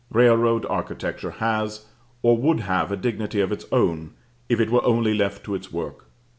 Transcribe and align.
Railroad 0.11 0.65
architecture 0.67 1.29
has 1.29 1.85
or 2.23 2.35
would 2.35 2.61
have 2.61 2.91
a 2.91 2.97
dignity 2.97 3.39
of 3.39 3.51
its 3.51 3.65
own 3.71 4.15
if 4.49 4.59
it 4.59 4.71
were 4.71 4.83
only 4.83 5.13
left 5.13 5.43
to 5.43 5.53
its 5.53 5.71
work. 5.71 6.05